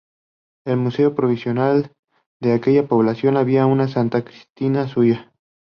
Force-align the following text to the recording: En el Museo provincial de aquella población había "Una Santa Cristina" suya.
En 0.65 0.73
el 0.73 0.79
Museo 0.79 1.13
provincial 1.13 1.91
de 2.41 2.53
aquella 2.53 2.87
población 2.87 3.37
había 3.37 3.67
"Una 3.67 3.87
Santa 3.87 4.23
Cristina" 4.25 4.87
suya. 4.87 5.31